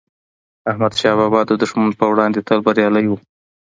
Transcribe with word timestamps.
احمدشاه 0.69 1.15
بابا 1.19 1.39
د 1.45 1.51
دښمن 1.61 1.89
پر 1.99 2.07
وړاندی 2.11 2.41
تل 2.47 2.59
بریالي 2.65 3.05
و. 3.07 3.11